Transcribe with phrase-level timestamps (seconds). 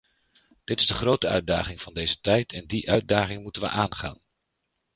[0.63, 4.19] Dit is de grote uitdaging van deze tijd en die uitdaging moeten we aangaan.